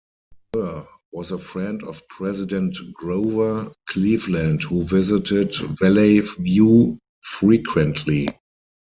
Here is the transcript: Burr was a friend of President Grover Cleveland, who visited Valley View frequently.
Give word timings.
Burr 0.51 0.87
was 1.11 1.31
a 1.31 1.37
friend 1.37 1.83
of 1.83 2.01
President 2.07 2.75
Grover 2.91 3.71
Cleveland, 3.85 4.63
who 4.63 4.83
visited 4.83 5.53
Valley 5.77 6.21
View 6.21 6.97
frequently. 7.21 8.27